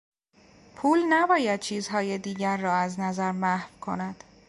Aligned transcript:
پول 0.75 0.99
نباید 1.09 1.59
چیزهای 1.59 2.17
دیگر 2.17 2.57
را 2.57 2.73
از 2.75 2.99
نظر 2.99 3.31
محو 3.31 3.79
کند. 3.79 4.23